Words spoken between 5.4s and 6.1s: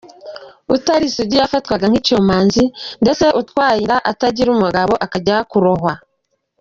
kurohwa.